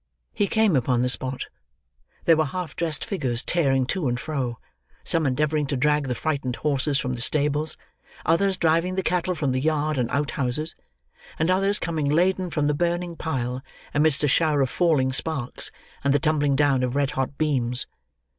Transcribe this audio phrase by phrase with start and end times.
[0.33, 1.45] He came upon the spot.
[2.25, 4.57] There were half dressed figures tearing to and fro,
[5.03, 7.77] some endeavouring to drag the frightened horses from the stables,
[8.25, 10.73] others driving the cattle from the yard and out houses,
[11.37, 13.61] and others coming laden from the burning pile,
[13.93, 15.69] amidst a shower of falling sparks,
[16.03, 17.85] and the tumbling down of red hot beams.